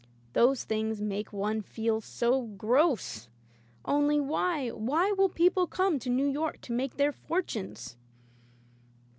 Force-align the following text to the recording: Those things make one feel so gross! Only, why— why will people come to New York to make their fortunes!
Those 0.33 0.63
things 0.63 0.99
make 0.99 1.31
one 1.31 1.61
feel 1.61 2.01
so 2.01 2.47
gross! 2.47 3.29
Only, 3.85 4.19
why— 4.19 4.69
why 4.69 5.11
will 5.11 5.29
people 5.29 5.67
come 5.67 5.99
to 5.99 6.09
New 6.09 6.27
York 6.27 6.59
to 6.61 6.73
make 6.73 6.97
their 6.97 7.11
fortunes! 7.13 7.97